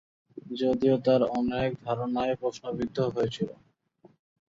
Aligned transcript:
যদিও 0.55 0.95
তার 1.05 1.21
অনেক 1.39 1.69
ধারণায় 1.83 2.35
প্রশ্নবিদ্ধ 2.35 2.97
হয়েছিল। 3.07 3.49